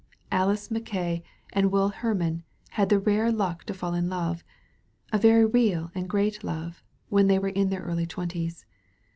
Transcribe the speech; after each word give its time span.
Alice 0.31 0.71
Mackaye 0.71 1.21
and 1.53 1.71
Will 1.71 1.89
Hermann 1.89 2.41
had 2.69 2.89
the 2.89 2.97
rare 2.97 3.31
luck 3.31 3.65
to 3.65 3.73
fall 3.75 3.93
in 3.93 4.09
love— 4.09 4.43
a 5.13 5.19
very 5.19 5.45
real 5.45 5.91
and 5.93 6.09
great 6.09 6.43
love— 6.43 6.81
when 7.09 7.27
they 7.27 7.37
were 7.37 7.49
in 7.49 7.69
their 7.69 7.83
early 7.83 8.07
twenties. 8.07 8.65